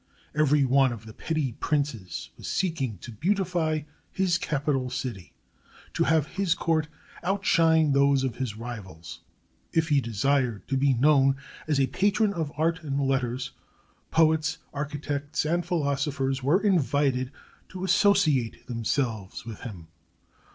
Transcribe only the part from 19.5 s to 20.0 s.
him.